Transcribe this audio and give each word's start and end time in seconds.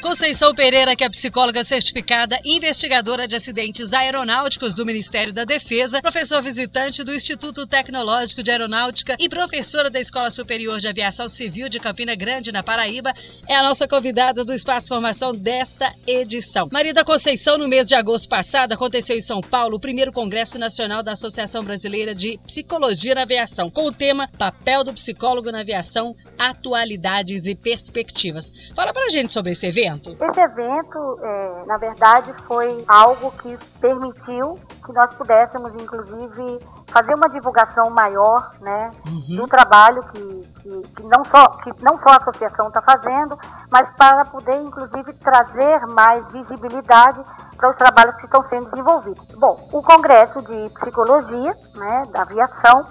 Conceição 0.00 0.54
Pereira, 0.54 0.96
que 0.96 1.04
é 1.04 1.10
psicóloga 1.10 1.62
certificada, 1.62 2.40
investigadora 2.42 3.28
de 3.28 3.36
acidentes 3.36 3.92
aeronáuticos 3.92 4.74
do 4.74 4.86
Ministério 4.86 5.30
da 5.30 5.44
Defesa, 5.44 6.00
professor 6.00 6.42
visitante 6.42 7.04
do 7.04 7.14
Instituto 7.14 7.66
Tecnológico 7.66 8.42
de 8.42 8.50
Aeronáutica 8.50 9.16
e 9.20 9.28
professora 9.28 9.90
da 9.90 10.00
Escola 10.00 10.30
Superior 10.30 10.78
de 10.78 10.88
Aviação 10.88 11.28
Civil 11.28 11.68
de 11.68 11.78
Campina 11.78 12.14
Grande, 12.14 12.50
na 12.50 12.62
Paraíba, 12.62 13.12
é 13.46 13.54
a 13.54 13.62
nossa 13.62 13.86
convidada 13.86 14.42
do 14.42 14.54
Espaço 14.54 14.88
Formação 14.88 15.34
desta 15.34 15.92
edição. 16.06 16.70
Marida 16.72 17.04
Conceição, 17.04 17.58
no 17.58 17.68
mês 17.68 17.86
de 17.86 17.94
agosto 17.94 18.26
passado, 18.26 18.72
aconteceu 18.72 19.16
em 19.16 19.20
São 19.20 19.42
Paulo 19.42 19.76
o 19.76 19.80
primeiro 19.80 20.12
Congresso 20.12 20.58
Nacional 20.58 21.02
da 21.02 21.12
Associação 21.12 21.62
Brasileira 21.62 22.14
de 22.14 22.38
Psicologia 22.46 23.14
na 23.14 23.22
Aviação, 23.22 23.70
com 23.70 23.84
o 23.84 23.92
tema 23.92 24.28
Papel 24.38 24.82
do 24.82 24.94
Psicólogo 24.94 25.52
na 25.52 25.60
Aviação, 25.60 26.16
Atualidades 26.38 27.44
e 27.44 27.54
Perspectivas. 27.54 28.50
Fala 28.74 28.94
pra 28.94 29.10
gente 29.10 29.32
sobre 29.32 29.52
esse 29.52 29.66
evento 29.66 29.89
evento? 29.90 30.24
Esse 30.24 30.40
evento, 30.40 31.16
é, 31.22 31.64
na 31.66 31.76
verdade, 31.78 32.34
foi 32.46 32.84
algo 32.88 33.30
que 33.32 33.56
permitiu 33.80 34.58
que 34.84 34.92
nós 34.92 35.14
pudéssemos, 35.14 35.72
inclusive, 35.74 36.60
fazer 36.90 37.14
uma 37.14 37.28
divulgação 37.28 37.88
maior 37.90 38.52
né, 38.60 38.90
uhum. 39.06 39.36
do 39.36 39.48
trabalho 39.48 40.02
que, 40.12 40.20
que, 40.60 40.88
que, 40.88 41.02
não 41.04 41.24
só, 41.24 41.48
que 41.58 41.72
não 41.82 41.98
só 41.98 42.10
a 42.10 42.16
associação 42.16 42.68
está 42.68 42.82
fazendo, 42.82 43.38
mas 43.70 43.88
para 43.96 44.24
poder, 44.26 44.56
inclusive, 44.56 45.12
trazer 45.14 45.86
mais 45.86 46.26
visibilidade 46.32 47.20
para 47.56 47.70
os 47.70 47.76
trabalhos 47.76 48.16
que 48.16 48.24
estão 48.24 48.42
sendo 48.48 48.70
desenvolvidos. 48.70 49.26
Bom, 49.38 49.68
o 49.72 49.82
Congresso 49.82 50.42
de 50.42 50.70
Psicologia 50.80 51.54
né, 51.74 52.06
da 52.12 52.22
Aviação, 52.22 52.86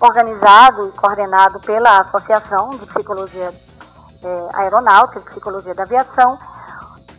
organizado 0.00 0.88
e 0.88 0.92
coordenado 0.92 1.60
pela 1.60 1.98
Associação 2.00 2.70
de 2.70 2.86
Psicologia 2.86 3.52
é, 4.22 4.48
Aeronáutica 4.54 5.20
e 5.20 5.24
Psicologia 5.24 5.74
da 5.74 5.82
Aviação, 5.82 6.38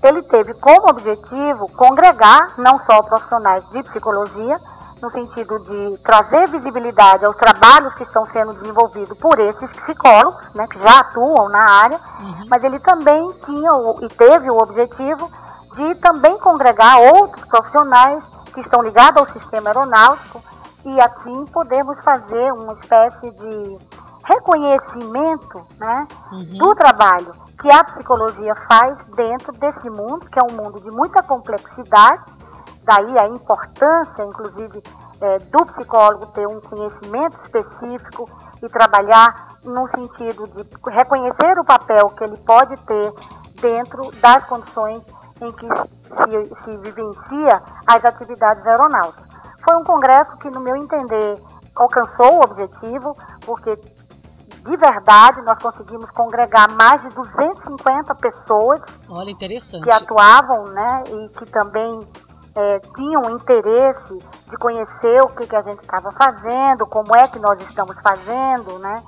ele 0.03 0.23
teve 0.23 0.53
como 0.55 0.89
objetivo 0.89 1.69
congregar 1.69 2.53
não 2.57 2.79
só 2.85 3.03
profissionais 3.03 3.63
de 3.69 3.83
psicologia, 3.83 4.59
no 5.01 5.09
sentido 5.09 5.57
de 5.59 5.97
trazer 5.99 6.47
visibilidade 6.49 7.25
aos 7.25 7.35
trabalhos 7.35 7.93
que 7.95 8.03
estão 8.03 8.25
sendo 8.31 8.53
desenvolvidos 8.53 9.17
por 9.17 9.39
esses 9.39 9.69
psicólogos, 9.71 10.39
né, 10.53 10.67
que 10.67 10.81
já 10.81 10.99
atuam 10.99 11.49
na 11.49 11.59
área, 11.59 11.99
uhum. 12.19 12.45
mas 12.47 12.63
ele 12.63 12.79
também 12.79 13.27
tinha 13.45 13.71
e 14.01 14.07
teve 14.09 14.51
o 14.51 14.57
objetivo 14.57 15.31
de 15.75 15.95
também 15.95 16.37
congregar 16.37 16.99
outros 16.99 17.43
profissionais 17.45 18.23
que 18.53 18.61
estão 18.61 18.83
ligados 18.83 19.17
ao 19.17 19.33
sistema 19.33 19.69
aeronáutico 19.69 20.41
e 20.85 21.01
assim 21.01 21.45
podemos 21.45 21.97
fazer 22.03 22.51
uma 22.53 22.73
espécie 22.73 23.31
de 23.31 23.79
reconhecimento 24.23 25.65
né, 25.79 26.07
uhum. 26.31 26.57
do 26.57 26.75
trabalho 26.75 27.33
que 27.61 27.71
a 27.71 27.83
psicologia 27.83 28.55
faz 28.55 28.97
dentro 29.15 29.51
desse 29.53 29.89
mundo, 29.89 30.25
que 30.29 30.39
é 30.39 30.43
um 30.43 30.55
mundo 30.55 30.81
de 30.81 30.89
muita 30.89 31.21
complexidade, 31.21 32.23
daí 32.83 33.19
a 33.19 33.27
importância, 33.27 34.23
inclusive, 34.23 34.81
é, 35.21 35.37
do 35.37 35.65
psicólogo 35.67 36.25
ter 36.27 36.47
um 36.47 36.59
conhecimento 36.59 37.37
específico 37.45 38.27
e 38.63 38.67
trabalhar 38.67 39.57
no 39.63 39.87
sentido 39.89 40.47
de 40.47 40.67
reconhecer 40.89 41.59
o 41.59 41.63
papel 41.63 42.09
que 42.09 42.23
ele 42.23 42.37
pode 42.37 42.75
ter 42.77 43.13
dentro 43.61 44.11
das 44.19 44.43
condições 44.45 45.03
em 45.39 45.51
que 45.51 45.67
se, 45.67 46.63
se 46.63 46.77
vivencia 46.77 47.61
as 47.85 48.03
atividades 48.03 48.65
aeronáuticas. 48.65 49.25
Foi 49.63 49.75
um 49.75 49.83
congresso 49.83 50.35
que, 50.37 50.49
no 50.49 50.59
meu 50.59 50.75
entender, 50.75 51.39
alcançou 51.75 52.39
o 52.39 52.43
objetivo, 52.43 53.15
porque 53.45 53.77
de 54.63 54.77
verdade, 54.77 55.41
nós 55.41 55.57
conseguimos 55.59 56.09
congregar 56.11 56.69
mais 56.71 57.01
de 57.01 57.09
250 57.09 58.13
pessoas 58.15 58.81
Olha, 59.09 59.31
interessante. 59.31 59.83
que 59.83 59.89
atuavam 59.89 60.65
né, 60.67 61.03
e 61.07 61.29
que 61.29 61.45
também 61.47 61.99
é, 62.55 62.79
tinham 62.95 63.23
interesse 63.31 64.23
de 64.49 64.57
conhecer 64.57 65.21
o 65.23 65.29
que, 65.29 65.47
que 65.47 65.55
a 65.55 65.63
gente 65.63 65.81
estava 65.81 66.11
fazendo, 66.11 66.85
como 66.85 67.15
é 67.15 67.27
que 67.27 67.39
nós 67.39 67.59
estamos 67.61 67.95
fazendo. 68.01 68.77
Né? 68.77 69.01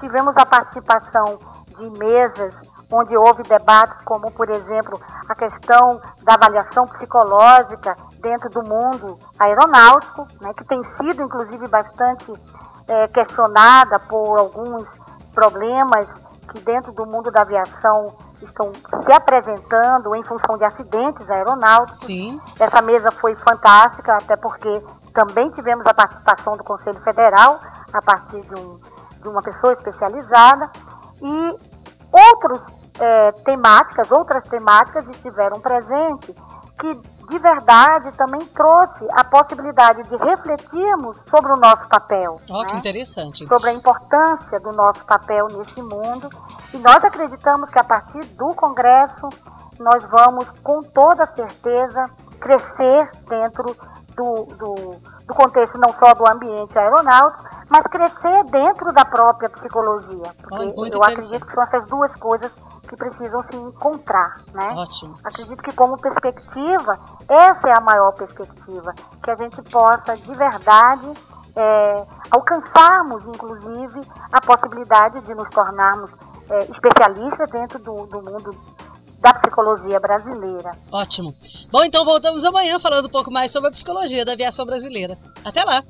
Tivemos 0.00 0.36
a 0.36 0.44
participação 0.44 1.38
de 1.78 1.90
mesas 1.90 2.52
onde 2.92 3.16
houve 3.16 3.42
debates 3.44 4.02
como, 4.04 4.30
por 4.32 4.50
exemplo, 4.50 5.00
a 5.28 5.34
questão 5.34 6.00
da 6.24 6.34
avaliação 6.34 6.86
psicológica 6.88 7.96
dentro 8.20 8.50
do 8.50 8.62
mundo 8.64 9.16
aeronáutico, 9.38 10.26
né, 10.40 10.52
que 10.54 10.64
tem 10.64 10.82
sido, 10.96 11.22
inclusive, 11.22 11.68
bastante 11.68 12.34
é, 12.90 13.06
questionada 13.06 14.00
por 14.00 14.36
alguns 14.36 14.84
problemas 15.32 16.08
que 16.52 16.60
dentro 16.60 16.90
do 16.92 17.06
mundo 17.06 17.30
da 17.30 17.42
aviação 17.42 18.12
estão 18.42 18.72
se 18.74 19.12
apresentando 19.12 20.12
em 20.16 20.22
função 20.24 20.58
de 20.58 20.64
acidentes 20.64 21.30
aeronáuticos. 21.30 22.00
Sim. 22.00 22.40
Essa 22.58 22.82
mesa 22.82 23.12
foi 23.12 23.36
fantástica, 23.36 24.16
até 24.16 24.34
porque 24.36 24.82
também 25.14 25.50
tivemos 25.50 25.86
a 25.86 25.94
participação 25.94 26.56
do 26.56 26.64
Conselho 26.64 27.00
Federal, 27.02 27.60
a 27.92 28.02
partir 28.02 28.40
de, 28.40 28.60
um, 28.60 28.80
de 29.22 29.28
uma 29.28 29.42
pessoa 29.42 29.72
especializada, 29.74 30.68
e 31.22 31.56
outros 32.10 32.60
é, 32.98 33.32
temáticas, 33.44 34.10
outras 34.10 34.42
temáticas 34.48 35.06
estiveram 35.08 35.60
presentes 35.60 36.34
que 36.80 36.94
de 37.30 37.38
verdade 37.38 38.10
também 38.16 38.40
trouxe 38.46 39.06
a 39.12 39.22
possibilidade 39.22 40.02
de 40.02 40.16
refletirmos 40.16 41.16
sobre 41.30 41.52
o 41.52 41.56
nosso 41.56 41.86
papel. 41.88 42.40
Oh, 42.50 42.62
né? 42.62 42.68
que 42.70 42.76
interessante. 42.76 43.46
Sobre 43.46 43.70
a 43.70 43.72
importância 43.72 44.58
do 44.58 44.72
nosso 44.72 45.04
papel 45.04 45.46
nesse 45.48 45.80
mundo. 45.80 46.28
E 46.74 46.78
nós 46.78 47.04
acreditamos 47.04 47.70
que 47.70 47.78
a 47.78 47.84
partir 47.84 48.24
do 48.34 48.54
Congresso 48.54 49.28
nós 49.78 50.02
vamos, 50.10 50.48
com 50.62 50.82
toda 50.82 51.26
certeza, 51.26 52.10
crescer 52.40 53.10
dentro 53.28 53.76
do, 54.16 54.44
do, 54.56 54.74
do 55.26 55.34
contexto 55.34 55.78
não 55.78 55.92
só 55.94 56.12
do 56.14 56.28
ambiente 56.28 56.76
aeronáutico, 56.76 57.44
mas 57.68 57.82
crescer 57.84 58.44
dentro 58.50 58.92
da 58.92 59.04
própria 59.04 59.48
psicologia. 59.48 60.34
Porque 60.42 60.72
oh, 60.76 60.86
eu 60.86 61.04
acredito 61.04 61.46
que 61.46 61.54
são 61.54 61.62
essas 61.62 61.86
duas 61.86 62.12
coisas 62.16 62.50
que 62.90 62.96
precisam 62.96 63.44
se 63.48 63.56
encontrar, 63.56 64.40
né? 64.52 64.68
Ótimo. 64.74 65.16
Acredito 65.22 65.62
que 65.62 65.72
como 65.72 65.96
perspectiva, 65.96 66.98
essa 67.28 67.68
é 67.68 67.78
a 67.78 67.80
maior 67.80 68.12
perspectiva, 68.12 68.92
que 69.22 69.30
a 69.30 69.36
gente 69.36 69.62
possa 69.62 70.16
de 70.16 70.34
verdade 70.34 71.12
é, 71.54 72.04
alcançarmos, 72.32 73.22
inclusive, 73.24 74.00
a 74.32 74.40
possibilidade 74.40 75.20
de 75.20 75.34
nos 75.34 75.48
tornarmos 75.50 76.10
é, 76.50 76.58
especialistas 76.64 77.48
dentro 77.50 77.78
do, 77.78 78.06
do 78.06 78.22
mundo 78.22 78.56
da 79.20 79.34
psicologia 79.34 80.00
brasileira. 80.00 80.72
Ótimo. 80.90 81.32
Bom, 81.70 81.84
então 81.84 82.04
voltamos 82.04 82.42
amanhã 82.42 82.80
falando 82.80 83.06
um 83.06 83.10
pouco 83.10 83.30
mais 83.30 83.52
sobre 83.52 83.68
a 83.68 83.72
psicologia 83.72 84.24
da 84.24 84.32
aviação 84.32 84.66
brasileira. 84.66 85.16
Até 85.44 85.62
lá. 85.62 85.82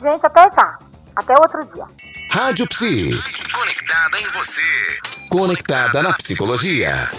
Gente, 0.00 0.24
até 0.24 0.50
já. 0.52 0.78
Até 1.14 1.34
outro 1.38 1.64
dia. 1.74 1.84
Rádio 2.32 2.66
Psi. 2.68 3.45
Conectada 3.76 4.18
em 4.18 4.28
você. 4.30 4.62
Conectada 5.28 6.02
na 6.02 6.14
psicologia. 6.14 7.10